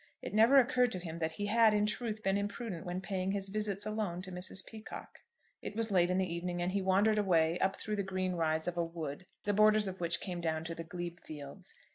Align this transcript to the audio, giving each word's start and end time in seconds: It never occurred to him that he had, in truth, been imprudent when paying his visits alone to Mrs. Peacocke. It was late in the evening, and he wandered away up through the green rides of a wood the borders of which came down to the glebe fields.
It 0.23 0.33
never 0.33 0.57
occurred 0.57 0.91
to 0.93 0.97
him 0.97 1.19
that 1.19 1.33
he 1.33 1.45
had, 1.45 1.75
in 1.75 1.85
truth, 1.85 2.23
been 2.23 2.35
imprudent 2.35 2.87
when 2.87 3.01
paying 3.01 3.33
his 3.33 3.49
visits 3.49 3.85
alone 3.85 4.23
to 4.23 4.31
Mrs. 4.31 4.65
Peacocke. 4.65 5.19
It 5.61 5.75
was 5.75 5.91
late 5.91 6.09
in 6.09 6.17
the 6.17 6.25
evening, 6.33 6.59
and 6.59 6.71
he 6.71 6.81
wandered 6.81 7.19
away 7.19 7.59
up 7.59 7.75
through 7.75 7.97
the 7.97 8.01
green 8.01 8.33
rides 8.33 8.67
of 8.67 8.77
a 8.77 8.83
wood 8.83 9.27
the 9.43 9.53
borders 9.53 9.87
of 9.87 10.01
which 10.01 10.19
came 10.19 10.41
down 10.41 10.63
to 10.63 10.73
the 10.73 10.83
glebe 10.83 11.19
fields. 11.19 11.75